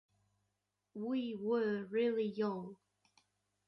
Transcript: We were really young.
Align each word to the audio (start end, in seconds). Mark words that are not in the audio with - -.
We 0.95 1.35
were 1.35 1.83
really 1.91 2.25
young. 2.25 2.75